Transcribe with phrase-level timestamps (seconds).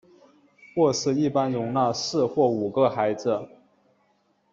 [0.77, 3.47] 卧室一般容纳四或五个孩子。